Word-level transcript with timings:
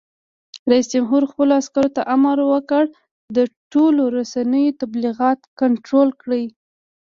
رئیس 0.71 0.87
جمهور 0.93 1.23
خپلو 1.31 1.51
عسکرو 1.61 1.89
ته 1.95 2.01
امر 2.15 2.37
وکړ؛ 2.51 2.83
د 3.35 3.37
ټولنیزو 3.71 4.13
رسنیو 4.17 4.77
تبلیغات 4.81 5.39
کنټرول 5.61 6.09
کړئ! 6.21 6.45